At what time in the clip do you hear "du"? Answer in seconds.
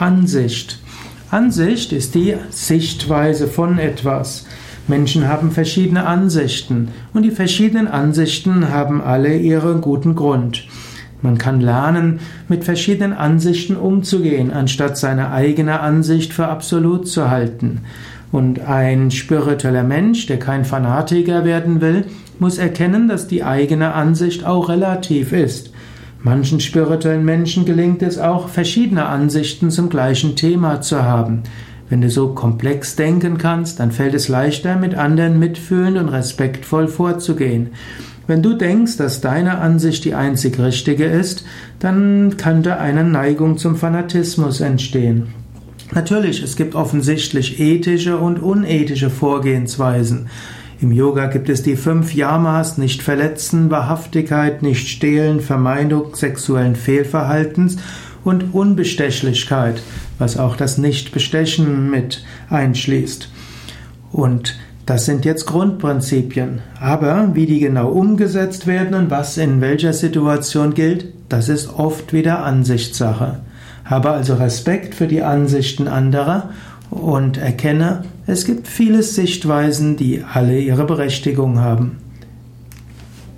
32.02-32.10, 38.42-38.52